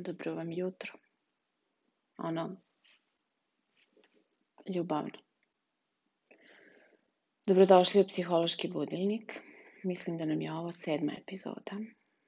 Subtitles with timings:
[0.00, 0.92] Dobro vam jutro.
[2.16, 2.56] Ono,
[4.74, 5.18] ljubavno.
[7.46, 9.40] Dobrodošli u Psihološki budilnik.
[9.84, 11.76] Mislim da nam je ovo sedma epizoda.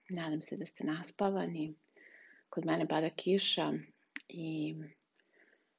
[0.09, 1.75] Nadam se da ste naspavani.
[2.49, 3.73] Kod mene pada kiša
[4.29, 4.75] i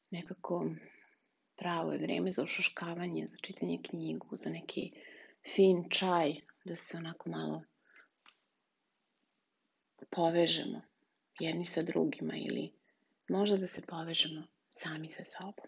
[0.10, 0.72] nekako
[1.56, 4.92] pravo je vreme za ušuškavanje, za čitanje knjigu, za neki
[5.54, 6.34] fin čaj,
[6.66, 7.64] da se onako malo
[10.10, 10.93] povežemo
[11.40, 12.72] jedni sa drugima ili
[13.30, 15.66] možda da se povežemo sami sa sobom.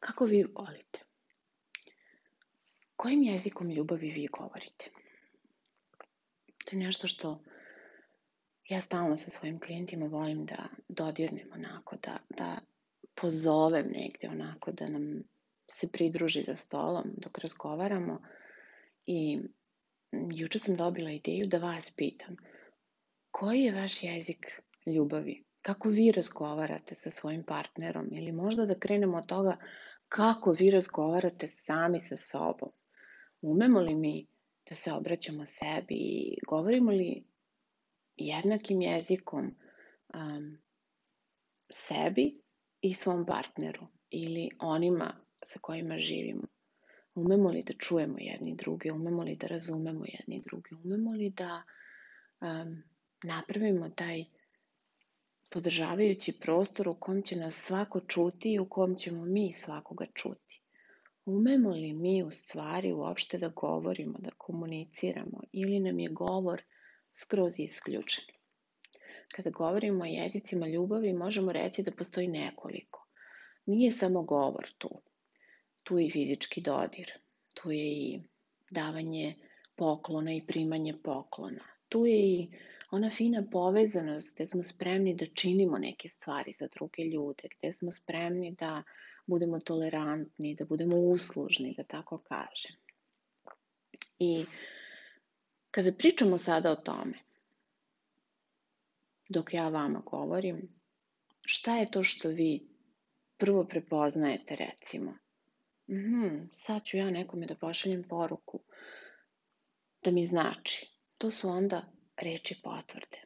[0.00, 1.00] Kako vi volite?
[2.96, 4.90] Kojim jezikom ljubavi vi govorite?
[6.64, 7.42] To je nešto što
[8.68, 12.58] ja stalno sa svojim klijentima volim da dodirnem onako, da, da
[13.14, 15.22] pozovem negde onako, da nam
[15.68, 18.22] se pridruži za stolom dok razgovaramo
[19.06, 19.40] i
[20.32, 22.36] juče sam dobila ideju da vas pitam
[23.30, 24.62] koji je vaš jezik
[24.94, 25.44] ljubavi?
[25.62, 28.08] Kako vi razgovarate sa svojim partnerom?
[28.12, 29.56] Ili možda da krenemo od toga
[30.08, 32.70] kako vi razgovarate sami sa sobom?
[33.40, 34.26] Umemo li mi
[34.68, 37.24] da se obraćamo sebi i govorimo li
[38.16, 39.44] jednakim jezikom
[40.14, 40.58] um,
[41.70, 42.40] sebi
[42.80, 46.46] i svom partneru ili onima sa kojima živimo.
[47.14, 51.62] Umemo li da čujemo jedni druge, umemo li da razumemo jedni druge, umemo li da
[52.40, 52.82] um,
[53.22, 54.24] napravimo taj
[55.50, 60.62] podržavajući prostor u kom će nas svako čuti i u kom ćemo mi svakoga čuti.
[61.24, 66.62] Umemo li mi u stvari uopšte da govorimo, da komuniciramo ili nam je govor
[67.12, 68.24] skroz isključen?
[69.34, 73.06] Kada govorimo o jezicima ljubavi, možemo reći da postoji nekoliko.
[73.66, 75.02] Nije samo govor tu
[75.86, 77.12] tu je i fizički dodir,
[77.54, 78.20] tu je i
[78.70, 79.34] davanje
[79.76, 81.64] poklona i primanje poklona.
[81.88, 82.48] Tu je i
[82.90, 87.90] ona fina povezanost gde smo spremni da činimo neke stvari za druge ljude, gde smo
[87.90, 88.82] spremni da
[89.26, 92.76] budemo tolerantni, da budemo uslužni, da tako kažem.
[94.18, 94.44] I
[95.70, 97.18] kada pričamo sada o tome,
[99.28, 100.68] dok ja vama govorim,
[101.46, 102.68] šta je to što vi
[103.36, 105.14] prvo prepoznajete recimo?
[105.88, 108.60] Mhm, sad ću ja nekome da pošaljem poruku
[110.02, 110.90] da mi znači.
[111.18, 113.22] To su onda reči potvrde.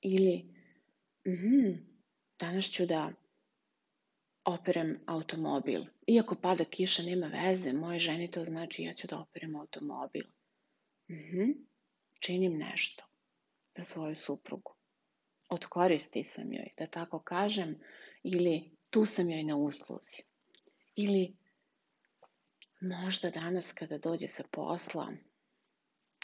[0.00, 0.54] Ili,
[1.26, 1.72] mhm,
[2.38, 3.12] danas ću da
[4.44, 5.84] operem automobil.
[6.06, 10.24] Iako pada kiša, nema veze, moje ženi to znači ja ću da operem automobil.
[11.10, 11.50] Mhm,
[12.20, 13.04] činim nešto
[13.76, 14.74] za svoju suprugu.
[15.48, 17.80] Od koristi sam joj, da tako kažem,
[18.22, 20.22] ili tu sam joj na usluzi.
[20.96, 21.36] Ili
[22.80, 25.12] Možda danas kada dođe sa posla,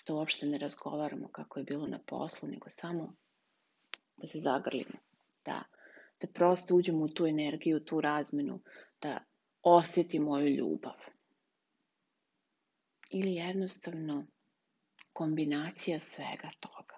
[0.07, 3.17] da uopšte ne razgovaramo kako je bilo na poslu, nego samo
[4.17, 4.99] da se zagrlimo,
[5.45, 5.63] da,
[6.21, 8.61] da prosto uđemo u tu energiju, tu razmenu,
[9.03, 9.25] da
[9.63, 10.97] osjeti moju ljubav.
[13.11, 14.27] Ili jednostavno
[15.13, 16.97] kombinacija svega toga.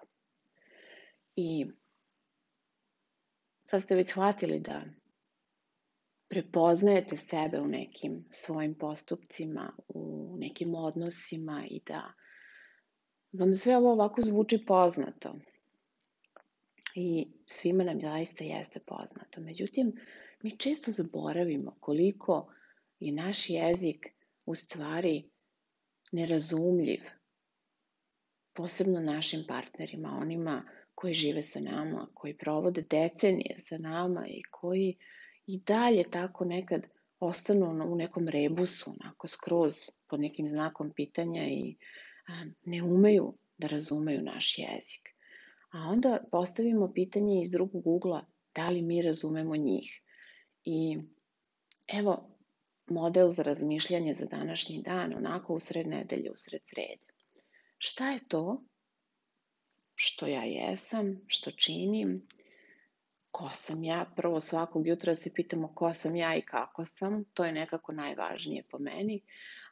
[1.35, 1.65] I
[3.65, 4.83] sad ste već shvatili da
[6.29, 12.13] prepoznajete sebe u nekim svojim postupcima, u nekim odnosima i da
[13.31, 15.35] vam sve ovo ovako zvuči poznato.
[16.95, 19.41] I svima nam zaista jeste poznato.
[19.41, 19.93] Međutim,
[20.41, 22.53] mi često zaboravimo koliko
[22.99, 24.07] je naš jezik
[24.45, 25.29] u stvari
[26.11, 27.01] nerazumljiv,
[28.53, 30.63] posebno našim partnerima, onima
[30.95, 35.18] koji žive sa nama, koji provode decenije sa nama i koji uh,
[35.49, 36.87] i dalje tako nekad
[37.19, 39.73] ostanu u nekom rebusu, onako skroz
[40.07, 41.75] pod nekim znakom pitanja i
[42.27, 45.09] a, ne umeju da razumeju naš jezik.
[45.71, 48.25] A onda postavimo pitanje iz drugog ugla,
[48.55, 50.01] da li mi razumemo njih.
[50.63, 50.97] I
[51.87, 52.29] evo
[52.87, 57.05] model za razmišljanje za današnji dan, onako usred nedelje, usred srede.
[57.77, 58.63] Šta je to
[59.95, 62.27] što ja jesam, što činim
[63.31, 67.45] ko sam ja, prvo svakog jutra se pitamo ko sam ja i kako sam, to
[67.45, 69.21] je nekako najvažnije po meni,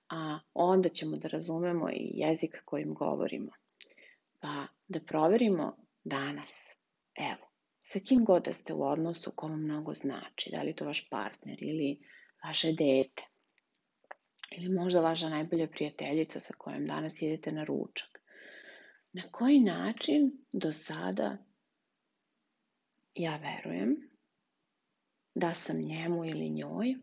[0.10, 3.52] a onda ćemo da razumemo i jezik kojim govorimo.
[4.40, 6.76] Pa da proverimo danas,
[7.16, 7.48] evo,
[7.80, 11.58] sa kim god da ste u odnosu, komu mnogo znači, da li to vaš partner
[11.60, 12.00] ili
[12.44, 13.24] vaše dete.
[14.52, 18.22] ili možda vaša najbolja prijateljica sa kojom danas idete na ručak.
[19.14, 21.38] Na koji način do sada
[23.18, 24.10] ja verujem
[25.36, 26.96] da sam njemu ili njoj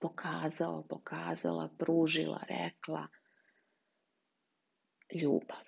[0.00, 3.06] pokazao, pokazala, pružila, rekla
[5.14, 5.64] ljubav.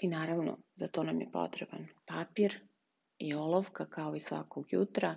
[0.00, 2.60] I naravno, za to nam je potreban papir
[3.18, 5.16] i olovka kao i svakog jutra.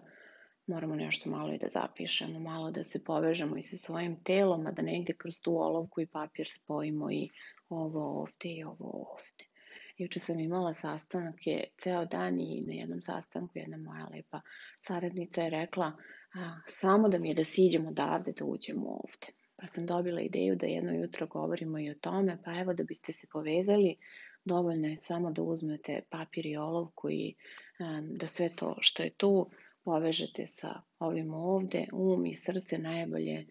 [0.68, 4.72] Moramo nešto malo i da zapišemo, malo da se povežemo i sa svojim telom, a
[4.72, 7.30] da negde kroz tu olovku i papir spojimo i
[7.70, 9.57] ovo ovde i ovo ovde.
[9.98, 14.42] Juče sam imala sastanak je ceo dan i na jednom sastanku jedna moja lepa
[14.82, 15.86] saradnica je rekla
[16.36, 19.28] a, samo da mi je da siđemo odavde, da uđemo ovde.
[19.56, 23.12] Pa sam dobila ideju da jedno jutro govorimo i o tome, pa evo da biste
[23.14, 23.96] se povezali,
[24.46, 27.36] dovoljno je samo da uzmete papir i olovku i
[28.20, 29.50] da sve to što je tu
[29.84, 33.46] povežete sa ovim ovde, um i srce najbolje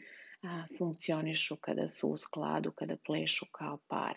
[0.79, 4.17] funkcionišu kada su u skladu, kada plešu kao par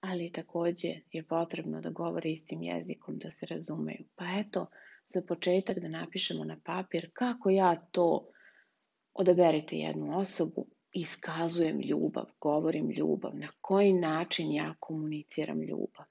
[0.00, 4.04] ali takođe je potrebno da govore istim jezikom, da se razumeju.
[4.16, 4.66] Pa eto,
[5.06, 8.28] za početak da napišemo na papir kako ja to
[9.14, 16.06] odaberite jednu osobu, iskazujem ljubav, govorim ljubav, na koji način ja komuniciram ljubav.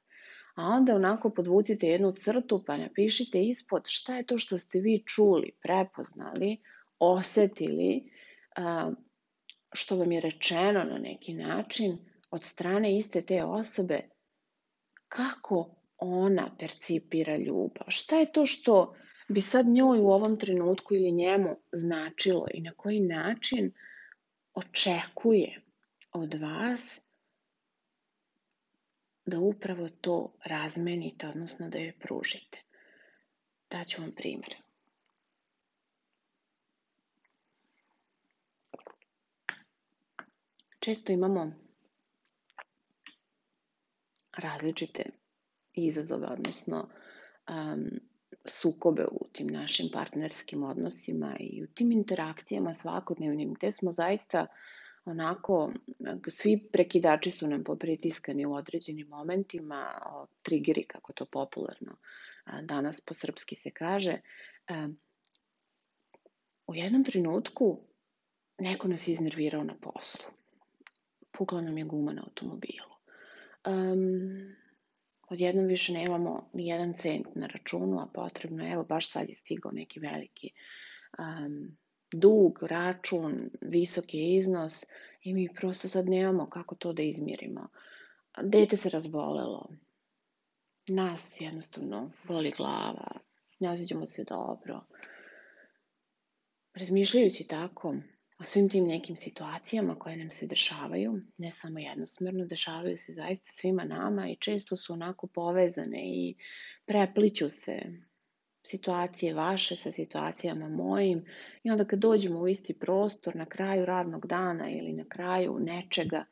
[0.55, 5.03] A onda onako podvucite jednu crtu pa napišite ispod šta je to što ste vi
[5.05, 6.57] čuli, prepoznali,
[6.99, 8.11] osetili,
[9.73, 11.97] što vam je rečeno na neki način,
[12.31, 14.09] od strane iste te osobe
[15.07, 17.85] kako ona percipira ljubav.
[17.87, 18.95] Šta je to što
[19.27, 23.71] bi sad njoj u ovom trenutku ili njemu značilo i na koji način
[24.53, 25.61] očekuje
[26.11, 27.01] od vas
[29.25, 32.61] da upravo to razmenite, odnosno da joj pružite.
[33.71, 34.55] Daću vam primjer.
[40.79, 41.68] Često imamo
[44.39, 45.03] različite
[45.73, 46.89] izazove, odnosno
[47.49, 47.89] um,
[48.45, 54.47] sukobe u tim našim partnerskim odnosima i u tim interakcijama svakodnevnim, gde smo zaista
[55.05, 55.71] onako,
[56.27, 60.01] svi prekidači su nam popritiskani u određenim momentima,
[60.41, 61.97] trigeri, kako to popularno
[62.63, 64.17] danas po srpski se kaže,
[66.67, 67.81] u jednom trenutku
[68.57, 70.25] neko nas je iznervirao na poslu.
[71.31, 72.98] Pukla nam je guma na automobilu
[73.67, 74.55] um,
[75.29, 79.35] odjednom više nemamo ni jedan cent na računu, a potrebno je, evo baš sad je
[79.35, 80.49] stigao neki veliki
[81.19, 81.77] um,
[82.13, 84.83] dug, račun, visoki iznos
[85.21, 87.67] i mi prosto sad nemamo kako to da izmirimo.
[88.43, 89.69] Dete se razbolelo,
[90.87, 93.19] nas jednostavno boli glava,
[93.59, 94.81] ne osjećamo se dobro.
[96.73, 97.95] Razmišljajući tako,
[98.39, 103.51] o svim tim nekim situacijama koje nam se dešavaju, ne samo jednosmerno, dešavaju se zaista
[103.51, 106.35] svima nama i često su onako povezane i
[106.85, 107.79] prepliću se
[108.63, 111.25] situacije vaše sa situacijama mojim
[111.63, 116.25] i onda kad dođemo u isti prostor na kraju radnog dana ili na kraju nečega,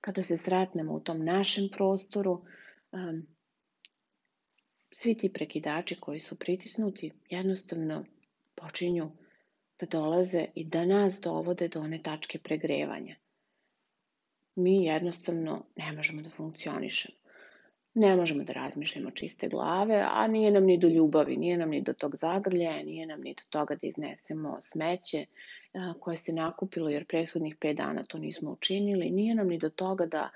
[0.00, 2.44] kada se sretnemo u tom našem prostoru,
[2.92, 3.26] um,
[4.92, 8.04] svi ti prekidači koji su pritisnuti jednostavno
[8.54, 9.10] počinju
[9.80, 13.16] da dolaze i da nas dovode do one tačke pregrevanja.
[14.54, 17.18] Mi jednostavno ne možemo da funkcionišemo.
[17.94, 21.80] Ne možemo da razmišljamo čiste glave, a nije nam ni do ljubavi, nije nam ni
[21.80, 25.26] do tog zagrljaja, nije nam ni do toga da iznesemo smeće
[26.00, 30.06] koje se nakupilo jer prethodnih 5 dana to nismo učinili, nije nam ni do toga
[30.06, 30.30] da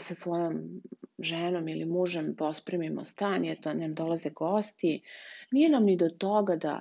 [0.00, 0.82] sa svojom
[1.18, 5.02] ženom ili mužem pospremimo stan jer da nam dolaze gosti,
[5.50, 6.80] nije nam ni do toga da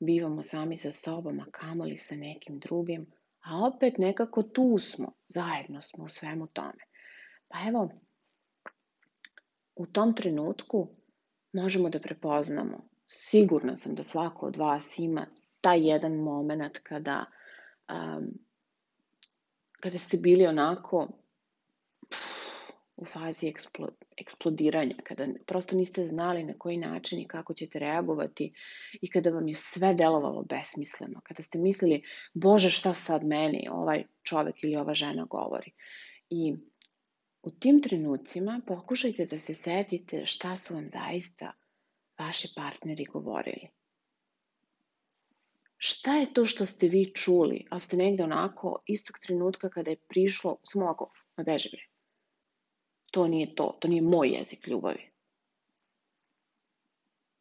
[0.00, 3.06] bivamo sami sa sobom, a kamoli sa nekim drugim,
[3.40, 6.84] a opet nekako tu smo, zajedno smo u svemu tome.
[7.48, 7.90] Pa evo,
[9.76, 10.88] u tom trenutku
[11.52, 15.26] možemo da prepoznamo, sigurna sam da svako od vas ima
[15.60, 17.24] taj jedan moment kada,
[17.88, 18.26] um,
[19.80, 21.08] kada ste bili onako
[22.98, 28.52] u fazi eksplo, eksplodiranja, kada prosto niste znali na koji način i kako ćete reagovati
[29.00, 32.02] i kada vam je sve delovalo besmisleno, kada ste mislili,
[32.34, 35.72] bože šta sad meni ovaj čovek ili ova žena govori.
[36.30, 36.54] I
[37.42, 41.52] u tim trenucima pokušajte da se setite šta su vam zaista
[42.18, 43.68] vaši partneri govorili.
[45.76, 49.96] Šta je to što ste vi čuli, a ste negde onako istog trenutka kada je
[49.96, 51.87] prišlo smogov, ma beže bre,
[53.10, 55.10] to nije to, to nije moj jezik ljubavi.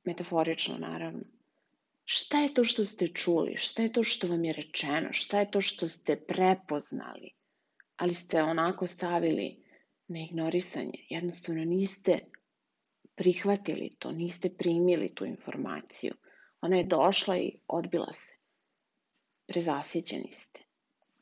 [0.03, 1.23] Metaforično, naravno.
[2.05, 3.57] Šta je to što ste čuli?
[3.57, 5.09] Šta je to što vam je rečeno?
[5.11, 7.31] Šta je to što ste prepoznali?
[7.95, 9.63] Ali ste onako stavili
[10.07, 11.05] na ignorisanje.
[11.09, 12.19] Jednostavno niste
[13.15, 16.13] prihvatili to, niste primili tu informaciju.
[16.61, 18.35] Ona je došla i odbila se.
[19.47, 20.61] Prezasićeni ste.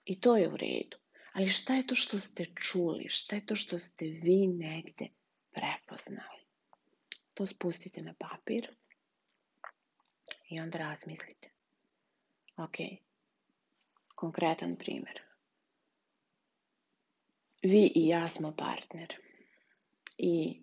[0.06, 0.98] I to je u redu.
[1.36, 3.10] Ali šta je to što ste čuli?
[3.10, 5.08] Šta je to što ste vi negde
[5.52, 6.40] prepoznali?
[7.34, 8.68] To spustite na papir
[10.50, 11.50] i onda razmislite.
[12.58, 12.76] Ok,
[14.16, 15.22] konkretan primer.
[17.64, 19.16] Vi i ja smo partner.
[20.18, 20.62] I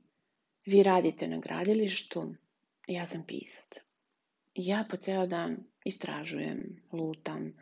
[0.66, 2.34] vi radite na gradilištu,
[2.86, 3.82] ja sam pisac.
[4.54, 7.52] Ja po ceo dan istražujem, lutam,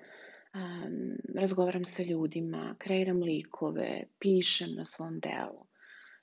[0.54, 5.66] um, razgovaram sa ljudima, kreiram likove, pišem na svom delu.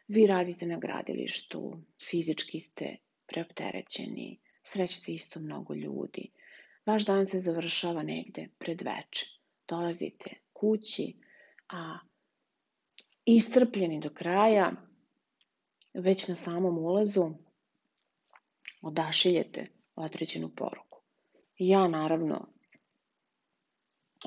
[0.08, 2.96] Vi radite na gradilištu, fizički ste
[3.28, 6.32] preopterećeni, srećete isto mnogo ljudi.
[6.86, 9.26] Vaš dan se završava negde pred veče.
[9.68, 11.14] Dolazite kući,
[11.70, 11.98] a
[13.26, 14.72] iscrpljeni do kraja,
[15.94, 17.34] već na samom ulazu
[18.82, 21.02] odašiljete određenu poruku.
[21.58, 22.48] Ja, naravno,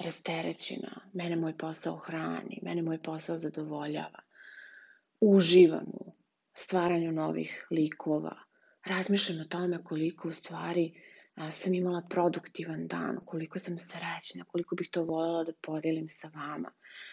[0.05, 4.21] rasterećena, mene moj posao hrani, mene moj posao zadovoljava.
[5.21, 6.15] Uživam u
[6.55, 8.37] stvaranju novih likova,
[8.87, 10.93] razmišljam o tome koliko u stvari
[11.35, 16.31] a, sam imala produktivan dan, koliko sam srećna, koliko bih to voljela da podelim sa
[16.35, 16.73] vama,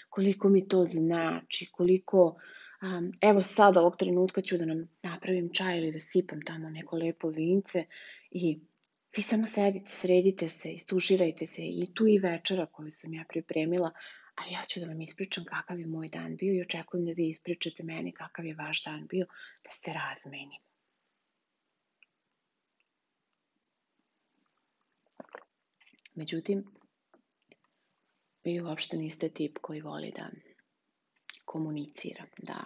[0.10, 2.36] koliko mi to znači, koliko,
[2.82, 6.98] a, evo sad ovog trenutka ću da nam napravim čaj ili da sipam tamo neko
[6.98, 7.86] lepo vince
[8.32, 8.60] i
[9.18, 13.92] vi samo sedite, sredite se, istuširajte se i tu i večera koju sam ja pripremila,
[14.36, 17.30] ali ja ću da vam ispričam kakav je moj dan bio i očekujem da vi
[17.30, 19.26] ispričate meni kakav je vaš dan bio,
[19.64, 20.68] da se razmenimo.
[26.16, 26.66] Međutim,
[28.44, 30.30] vi uopšte niste tip koji voli da
[31.46, 32.64] komunicira, da,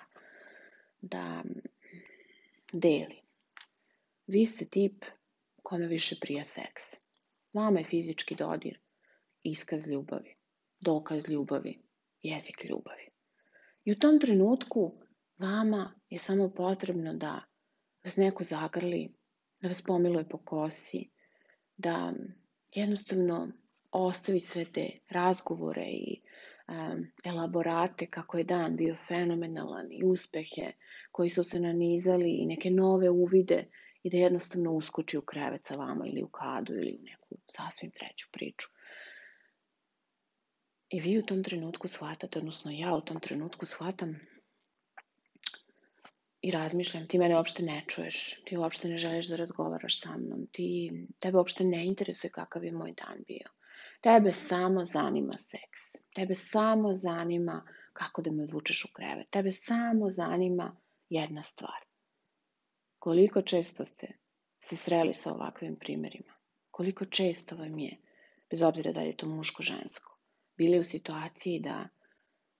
[1.01, 1.43] da
[2.73, 3.21] deli.
[4.27, 5.05] Vi ste tip
[5.71, 6.83] kome više prija seks.
[7.53, 8.79] Vama je fizički dodir
[9.43, 10.35] iskaz ljubavi,
[10.79, 11.81] dokaz ljubavi,
[12.21, 13.07] jezik ljubavi.
[13.85, 15.01] I u tom trenutku
[15.37, 17.43] vama je samo potrebno da
[18.03, 19.13] vas neko zagrli,
[19.61, 21.09] da vas pomiluje po kosi,
[21.77, 22.13] da
[22.75, 23.51] jednostavno
[23.91, 26.21] ostavi sve te razgovore i
[26.67, 30.71] um, elaborate kako je dan bio fenomenalan i uspehe
[31.11, 33.65] koji su se nanizali i neke nove uvide
[34.03, 37.91] i da jednostavno uskoči u krevet sa vama ili u kadu ili u neku sasvim
[37.91, 38.67] treću priču.
[40.89, 44.19] I vi u tom trenutku shvatate, odnosno ja u tom trenutku shvatam
[46.41, 50.47] i razmišljam, ti mene uopšte ne čuješ, ti uopšte ne želiš da razgovaraš sa mnom,
[50.51, 53.47] ti, tebe uopšte ne interesuje kakav je moj dan bio.
[54.01, 55.81] Tebe samo zanima seks.
[56.15, 59.29] Tebe samo zanima kako da me odvučeš u krevet.
[59.29, 60.75] Tebe samo zanima
[61.09, 61.90] jedna stvar.
[63.01, 64.07] Koliko često ste
[64.63, 66.33] se sreli sa ovakvim primerima?
[66.71, 67.97] Koliko često vam je,
[68.49, 70.17] bez obzira da li je to muško-žensko,
[70.57, 71.87] bili u situaciji da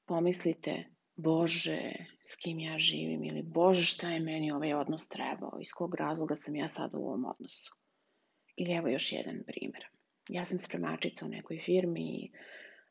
[0.05, 5.71] pomislite Bože, s kim ja živim ili Bože, šta je meni ovaj odnos trebao, iz
[5.71, 7.75] kog razloga sam ja sada u ovom odnosu.
[8.55, 9.85] Ili evo još jedan primer.
[10.29, 12.31] Ja sam spremačica u nekoj firmi i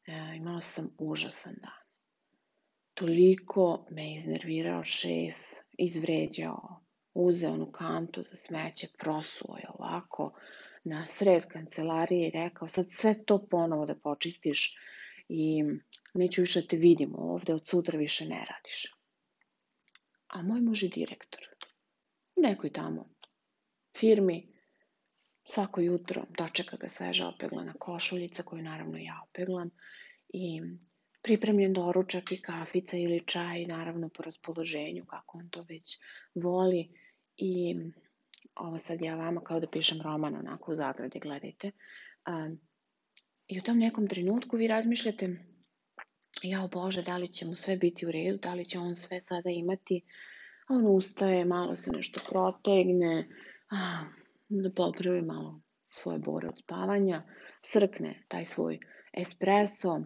[0.07, 1.83] e, imala sam užasan dan.
[2.95, 5.37] Toliko me iznervirao šef,
[5.78, 6.80] izvređao,
[7.14, 10.33] uzeo onu kantu za smeće, prosuo je ovako
[10.85, 14.76] na sred kancelarije i rekao sad sve to ponovo da počistiš
[15.29, 15.62] i
[16.14, 18.95] neću više da te vidim ovde, od sutra više ne radiš.
[20.29, 21.40] A moj muž je direktor.
[22.37, 23.09] U nekoj tamo
[23.97, 24.52] firmi
[25.45, 29.71] svako jutro dočeka ga sveža opeglana košuljica koju naravno ja opeglam
[30.29, 30.61] i
[31.23, 35.99] pripremljen doručak i kafica ili čaj, naravno po raspoloženju, kako on to već
[36.35, 36.88] voli.
[37.40, 37.76] I
[38.54, 41.70] ovo sad ja vama kao da pišem roman onako u zagradi, gledajte.
[42.28, 42.61] Um,
[43.47, 45.28] I u tom nekom trenutku vi razmišljate,
[46.42, 49.20] jao Bože, da li će mu sve biti u redu, da li će on sve
[49.20, 50.02] sada imati.
[50.68, 53.28] A on ustaje, malo se nešto protegne,
[53.70, 54.04] ah,
[54.49, 57.23] da popravi malo svoje bore od spavanja,
[57.62, 58.78] srkne taj svoj
[59.12, 60.00] espresso,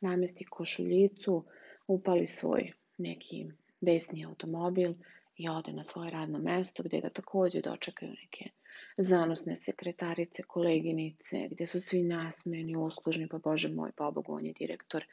[0.00, 1.44] namesti košuljicu,
[1.86, 3.46] upali svoj neki
[3.80, 4.94] besni automobil
[5.36, 8.50] i ode na svoje radno mesto gde ga takođe dočekaju neke
[8.98, 14.52] zanosne sekretarice, koleginice, gde su svi nasmeni, uslužni, pa bože moj, pa Bogu, on je
[14.58, 15.04] direktor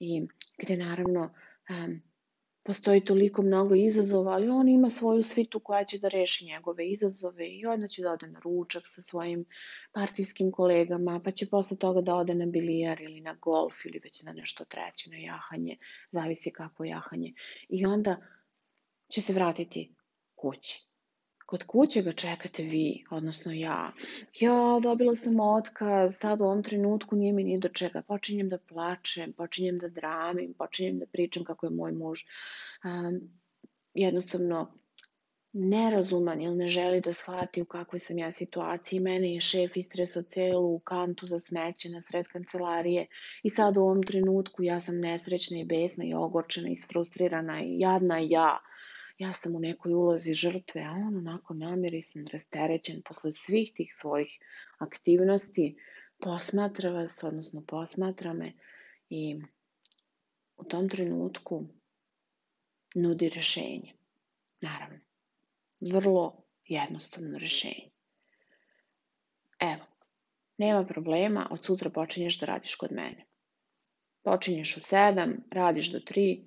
[0.00, 0.26] i
[0.58, 1.34] gde naravno
[1.70, 2.02] um,
[2.62, 7.48] postoji toliko mnogo izazova, ali on ima svoju svitu koja će da reši njegove izazove
[7.48, 9.44] i onda će da ode na ručak sa svojim
[9.92, 14.22] partijskim kolegama, pa će posle toga da ode na bilijar ili na golf ili već
[14.22, 15.76] na nešto treće, na jahanje,
[16.12, 17.32] zavisi kako jahanje.
[17.68, 18.16] I onda
[19.08, 19.94] će se vratiti
[20.34, 20.88] kući.
[21.46, 23.92] Kod kuće ga čekate vi, odnosno ja.
[24.40, 28.02] Ja, dobila sam otkaz, sad u ovom trenutku nije mi ni do čega.
[28.02, 32.20] Počinjem da plačem, počinjem da dramim, počinjem da pričam kako je moj muž
[32.84, 33.20] um,
[33.94, 34.78] jednostavno
[35.52, 39.00] nerazuman ili ne želi da shvati u kakvoj sam ja situaciji.
[39.00, 43.06] Mene je šef istresao celu kantu za smeće na sred kancelarije
[43.42, 47.78] i sad u ovom trenutku ja sam nesrećna i besna i ogorčena i sfrustrirana i
[47.78, 48.58] jadna ja
[49.18, 54.38] ja sam u nekoj ulozi žrtve, a on onako namirisan, rasterećen posle svih tih svojih
[54.78, 55.76] aktivnosti,
[56.18, 58.52] posmatra vas, odnosno posmatra me
[59.08, 59.40] i
[60.56, 61.64] u tom trenutku
[62.94, 63.92] nudi rešenje.
[64.60, 64.98] Naravno,
[65.80, 67.90] vrlo jednostavno rešenje.
[69.60, 69.84] Evo,
[70.58, 73.26] nema problema, od sutra počinješ da radiš kod mene.
[74.22, 76.42] Počinješ u 7, radiš do 3,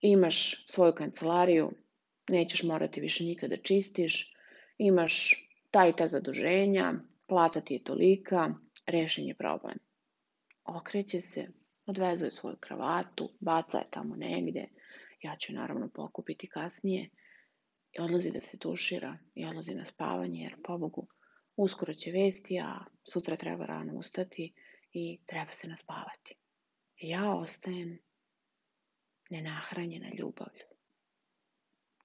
[0.00, 1.70] imaš svoju kancelariju,
[2.28, 4.34] nećeš morati više nikada da čistiš,
[4.78, 6.94] imaš taj ta zaduženja,
[7.28, 8.54] plata ti je tolika,
[8.86, 9.78] rešen je problem.
[10.64, 11.46] Okreće se,
[11.86, 14.68] odvezuje svoju kravatu, baca je tamo negde,
[15.22, 17.10] ja ću naravno pokupiti kasnije,
[17.92, 21.06] i odlazi da se tušira i odlazi na spavanje, jer pobogu,
[21.56, 24.52] uskoro će vesti, a sutra treba rano ustati
[24.92, 26.34] i treba se naspavati.
[26.96, 27.98] I ja ostajem
[29.30, 30.77] nenahranjena ljubavlju.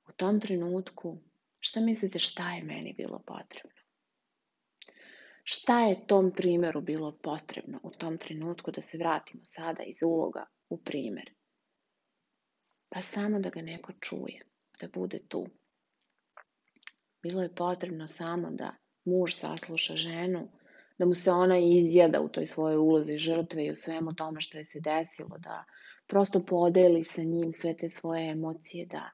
[0.07, 1.17] U tom trenutku,
[1.59, 3.81] šta mislite šta je meni bilo potrebno?
[5.43, 10.45] Šta je tom primeru bilo potrebno u tom trenutku da se vratimo sada iz uloga
[10.69, 11.33] u primer?
[12.89, 14.45] Pa samo da ga neko čuje,
[14.81, 15.45] da bude tu.
[17.21, 18.75] Bilo je potrebno samo da
[19.05, 20.49] muž sasluša ženu,
[20.97, 24.57] da mu se ona izjada u toj svojoj ulozi žrtve i u svemu tome što
[24.57, 25.63] je se desilo, da
[26.07, 29.09] prosto podeli sa njim sve te svoje emocije, da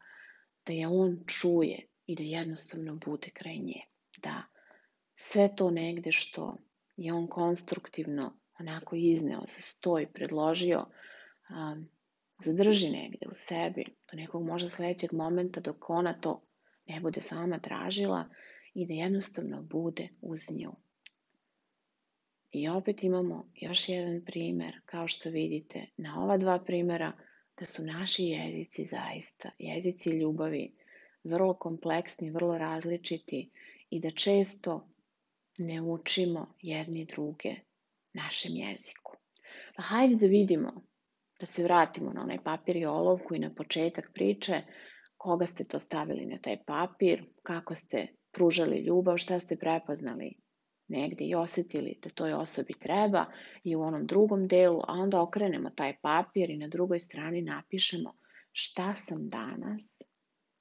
[0.65, 3.81] da je on čuje i da jednostavno bude kraj nje.
[4.23, 4.43] Da
[5.15, 6.57] sve to negde što
[6.95, 10.85] je on konstruktivno onako izneo za stoj, predložio,
[11.49, 11.89] um,
[12.39, 16.41] zadrži negde u sebi do nekog možda sledećeg momenta dok ona to
[16.85, 18.29] ne bude sama tražila
[18.73, 20.71] i da jednostavno bude uz nju.
[22.51, 27.13] I opet imamo još jedan primer, kao što vidite, na ova dva primera
[27.59, 30.71] da su naši jezici zaista, jezici ljubavi,
[31.23, 33.49] vrlo kompleksni, vrlo različiti
[33.89, 34.87] i da često
[35.57, 37.55] ne učimo jedni druge
[38.13, 39.15] našem jeziku.
[39.75, 40.81] Pa hajde da vidimo,
[41.39, 44.61] da se vratimo na onaj papir i olovku i na početak priče,
[45.17, 50.35] koga ste to stavili na taj papir, kako ste pružali ljubav, šta ste prepoznali
[50.89, 53.25] negde i osetili da toj osobi treba
[53.63, 58.13] i u onom drugom delu, a onda okrenemo taj papir i na drugoj strani napišemo
[58.51, 59.99] šta sam danas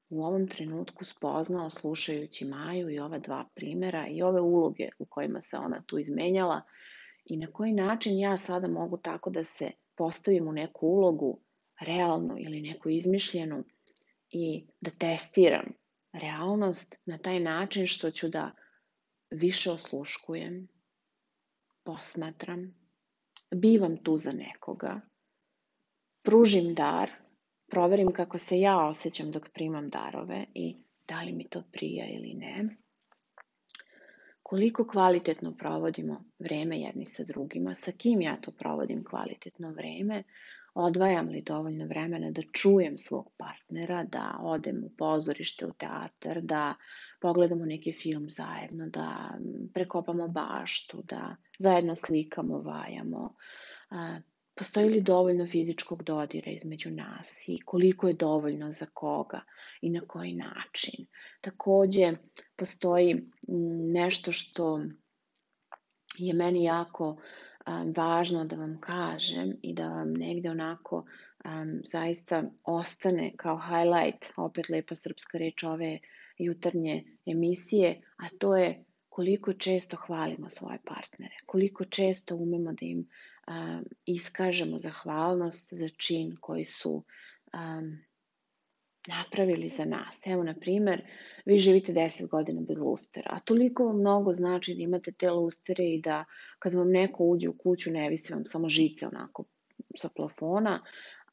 [0.08, 5.40] u ovom trenutku spoznao slušajući Maju i ova dva primera i ove uloge u kojima
[5.40, 6.62] se ona tu izmenjala
[7.24, 11.40] i na koji način ja sada mogu tako da se postavim u neku ulogu
[11.80, 13.64] realnu ili neku izmišljenu
[14.30, 15.72] i da testiram
[16.12, 18.50] realnost na taj način što ću da
[19.30, 20.68] više osluškujem,
[21.82, 22.74] posmatram,
[23.54, 25.00] bivam tu za nekoga,
[26.22, 27.10] pružim dar,
[27.66, 30.76] proverim kako se ja osjećam dok primam darove i
[31.08, 32.76] da li mi to prija ili ne,
[34.42, 40.22] koliko kvalitetno provodimo vreme jedni sa drugima, sa kim ja to provodim kvalitetno vreme,
[40.82, 46.74] odvajam li dovoljno vremena da čujem svog partnera, da odem u pozorište, u teatar, da
[47.20, 49.38] pogledamo neki film zajedno, da
[49.74, 53.34] prekopamo baštu, da zajedno slikamo, vajamo.
[54.54, 59.40] Postoji li dovoljno fizičkog dodira između nas i koliko je dovoljno za koga
[59.80, 61.06] i na koji način.
[61.40, 62.12] Takođe,
[62.56, 63.30] postoji
[63.92, 64.80] nešto što
[66.18, 67.16] je meni jako
[67.96, 71.04] važno da vam kažem i da vam negde onako
[71.44, 75.98] um, zaista ostane kao highlight, opet lepa srpska reč ove
[76.38, 82.98] jutarnje emisije, a to je koliko često hvalimo svoje partnere, koliko često umemo da im
[82.98, 86.92] um, iskažemo zahvalnost za čin koji su
[87.54, 87.98] um,
[89.08, 90.26] napravili za nas.
[90.26, 91.02] Evo, na primer,
[91.44, 95.84] vi živite 10 godina bez lustera, a toliko vam mnogo znači da imate te lustere
[95.84, 96.24] i da
[96.58, 99.44] kad vam neko uđe u kuću ne visi vam samo žice onako
[99.96, 100.82] sa plafona,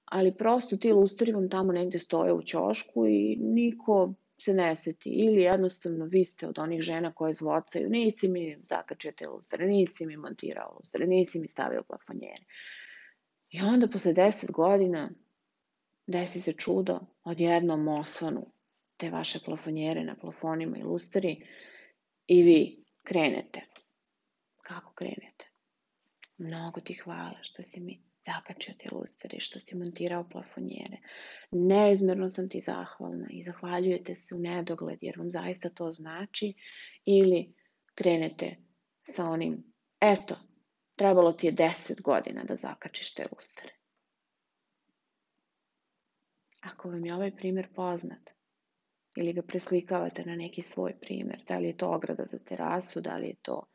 [0.06, 5.10] ali prosto ti lustari vam tamo negde stoje u ćošku i niko se ne seti.
[5.10, 10.06] Ili jednostavno vi ste od onih žena koje zvocaju, nisi mi zakačio te lustre, nisi
[10.06, 12.44] mi montirao lustre, nisi mi stavio plafonjere.
[13.52, 15.10] I onda posle deset godina
[16.08, 18.46] desi se čudo, odjednom osvanu
[18.98, 21.48] te vaše plafonjere na plafonima i lustari
[22.28, 23.62] i vi krenete.
[24.62, 25.46] Kako krenete?
[26.38, 30.98] Mnogo ti hvala što si mi zakačio te lustare, što si montirao plafonjere.
[31.52, 36.54] Neizmerno sam ti zahvalna i zahvaljujete se u nedogled jer vam zaista to znači
[37.06, 37.54] ili
[37.96, 38.56] krenete
[39.04, 39.64] sa onim,
[40.00, 40.36] eto,
[40.96, 43.74] trebalo ti je deset godina da zakačiš te lustare.
[46.66, 48.32] Ako vam je ovaj primer poznat,
[49.16, 53.18] ili ga preslikavate na neki svoj primer, da li je to ograda za terasu, da
[53.18, 53.68] li je to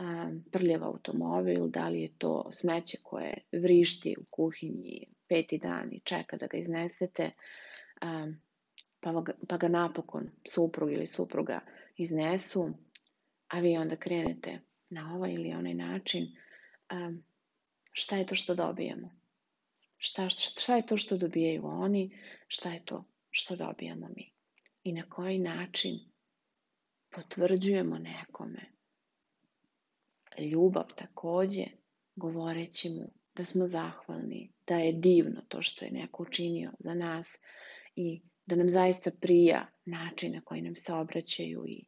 [0.00, 6.00] um, prljav automobil, da li je to smeće koje vrišti u kuhinji peti dan i
[6.00, 7.30] čeka da ga iznesete,
[8.02, 8.36] um,
[9.00, 11.60] pa, ga, pa ga napokon suprug ili supruga
[11.96, 12.70] iznesu,
[13.48, 14.60] a vi onda krenete
[14.90, 16.26] na ovaj ili onaj način,
[16.92, 17.24] um,
[17.92, 19.23] šta je to što dobijamo?
[20.06, 22.18] Šta, šta je to što dobijaju oni?
[22.48, 24.32] Šta je to što dobijamo mi?
[24.82, 26.00] I na koji način
[27.10, 28.64] potvrđujemo nekome
[30.38, 31.64] ljubav takođe,
[32.16, 37.38] govoreći mu da smo zahvalni, da je divno to što je neko učinio za nas
[37.96, 41.84] i da nam zaista prija način na koji nam se obraćaju i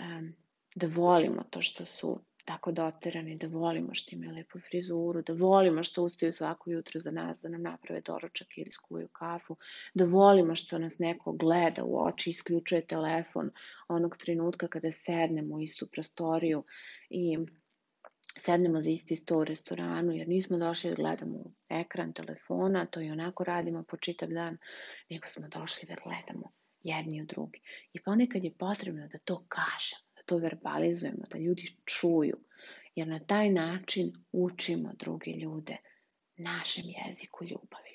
[0.00, 0.34] um,
[0.74, 5.82] da volimo to što su tako doterani, da volimo što imaju lepu frizuru, da volimo
[5.82, 9.56] što ustaju svako jutro za nas, da nam naprave doručak ili skuju kafu,
[9.94, 13.50] da volimo što nas neko gleda u oči, isključuje telefon
[13.88, 16.64] onog trenutka kada sednemo u istu prostoriju
[17.10, 17.38] i
[18.38, 23.10] sednemo za isti sto u restoranu, jer nismo došli da gledamo ekran telefona, to i
[23.10, 24.58] onako radimo po čitav dan,
[25.10, 27.60] nego smo došli da gledamo jedni u drugi.
[27.92, 32.36] I ponekad je potrebno da to kažemo, da to verbalizujemo, da ljudi čuju,
[32.94, 35.76] jer na taj način učimo druge ljude
[36.36, 37.94] našem jeziku ljubavi.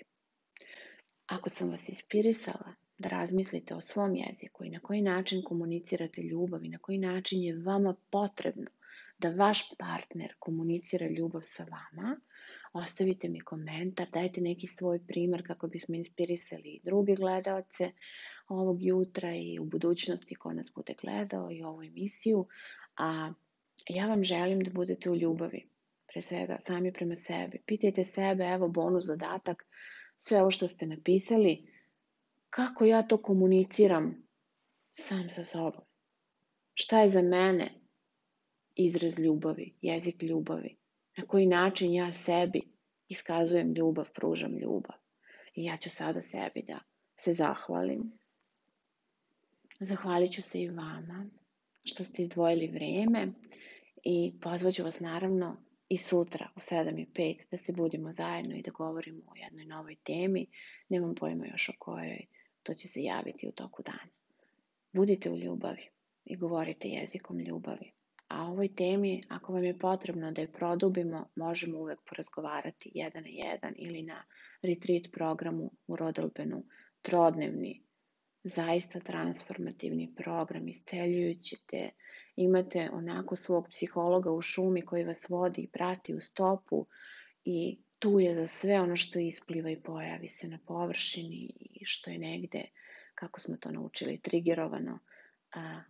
[1.26, 6.66] Ako sam vas inspirisala da razmislite o svom jeziku i na koji način komunicirate ljubav
[6.66, 8.70] i na koji način je vama potrebno
[9.18, 12.20] da vaš partner komunicira ljubav sa vama,
[12.74, 17.92] ostavite mi komentar, dajte neki svoj primer kako bismo inspirisali i druge gledalce
[18.48, 22.48] ovog jutra i u budućnosti ko nas bude gledao i ovu emisiju.
[22.98, 23.34] A
[23.90, 25.70] ja vam želim da budete u ljubavi,
[26.08, 27.62] pre svega sami prema sebi.
[27.66, 29.66] Pitajte sebe, evo bonus zadatak,
[30.18, 31.68] sve ovo što ste napisali,
[32.50, 34.28] kako ja to komuniciram
[34.92, 35.86] sam sa sobom.
[36.74, 37.74] Šta je za mene
[38.76, 40.78] izraz ljubavi, jezik ljubavi.
[41.18, 42.62] Na koji način ja sebi
[43.08, 44.96] iskazujem ljubav, pružam ljubav.
[45.56, 46.80] I ja ću sada sebi da
[47.18, 48.12] se zahvalim.
[49.80, 51.30] Zahvalit ću se i vama
[51.86, 53.28] što ste izdvojili vreme
[54.04, 55.58] i pozvaću vas naravno
[55.90, 59.66] i sutra u 7 i 5 da se budimo zajedno i da govorimo o jednoj
[59.66, 60.48] novoj temi.
[60.90, 62.26] Nemam pojma još o kojoj,
[62.64, 64.12] to će se javiti u toku dana.
[64.94, 65.90] Budite u ljubavi
[66.26, 67.92] i govorite jezikom ljubavi.
[68.28, 73.24] A o ovoj temi, ako vam je potrebno da je produbimo, možemo uvek porazgovarati jedan
[73.24, 74.24] na jedan ili na
[74.62, 76.64] retreat programu u Rodolbenu,
[77.02, 77.84] trodnevni,
[78.44, 81.90] zaista transformativni program, isceljujući te,
[82.36, 86.86] imate onako svog psihologa u šumi koji vas vodi i prati u stopu
[87.46, 92.12] i tu je za sve ono što ispliva i pojavi se na površini i što
[92.12, 92.66] je negde,
[93.16, 95.00] kako smo to naučili, trigerovano
[95.56, 95.82] a,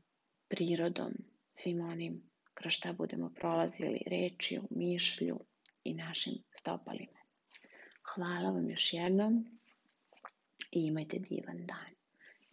[0.48, 1.14] prirodom,
[1.48, 5.40] svim onim kroz šta budemo prolazili rečju, mišlju
[5.84, 7.20] i našim stopalima.
[8.16, 9.60] Hvala vam još jednom
[10.72, 12.03] i imajte divan dan.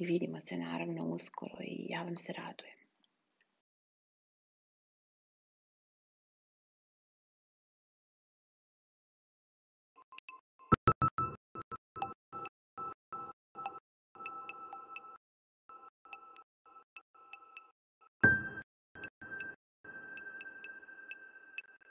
[0.01, 2.80] I vidimo se naravno uskoro i ja vam se radujem.